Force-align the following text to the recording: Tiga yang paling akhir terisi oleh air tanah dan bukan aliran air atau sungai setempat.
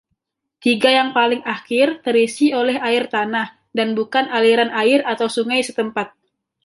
Tiga 0.63 0.89
yang 0.97 1.09
paling 1.17 1.41
akhir 1.55 1.87
terisi 2.05 2.47
oleh 2.61 2.77
air 2.89 3.03
tanah 3.13 3.47
dan 3.77 3.89
bukan 3.97 4.25
aliran 4.37 4.71
air 4.81 4.99
atau 5.13 5.27
sungai 5.35 5.61
setempat. 5.67 6.07